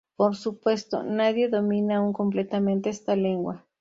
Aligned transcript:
Por 0.15 0.35
supuesto, 0.35 1.03
nadie 1.03 1.47
domina 1.47 1.97
aun 1.97 2.11
completamente 2.11 2.89
esta 2.89 3.15
lengua. 3.15 3.63